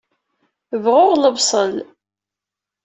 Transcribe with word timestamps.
Bɣuɣ 0.83 1.11
lebṣel. 1.21 1.73